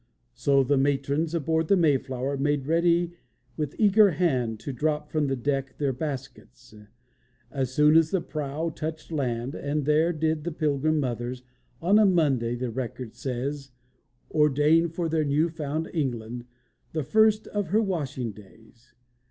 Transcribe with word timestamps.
So 0.33 0.63
the 0.63 0.79
matrons 0.79 1.35
aboard 1.35 1.67
the 1.67 1.77
Mayflower 1.77 2.35
Made 2.35 2.65
ready 2.65 3.13
with 3.55 3.75
eager 3.77 4.09
hand 4.09 4.59
To 4.61 4.73
drop 4.73 5.11
from 5.11 5.27
the 5.27 5.35
deck 5.35 5.77
their 5.77 5.93
baskets 5.93 6.73
As 7.51 7.71
soon 7.71 7.95
as 7.95 8.09
the 8.09 8.19
prow 8.19 8.69
touched 8.71 9.11
land. 9.11 9.53
And 9.53 9.85
there 9.85 10.11
did 10.11 10.43
the 10.43 10.51
Pilgrim 10.51 10.99
Mothers, 10.99 11.43
"On 11.83 11.99
a 11.99 12.05
Monday," 12.07 12.55
the 12.55 12.71
record 12.71 13.13
says, 13.13 13.73
Ordain 14.31 14.89
for 14.89 15.07
their 15.07 15.23
new 15.23 15.49
found 15.49 15.87
England 15.93 16.45
The 16.93 17.03
first 17.03 17.45
of 17.49 17.67
her 17.67 17.79
washing 17.83 18.31
days. 18.31 18.95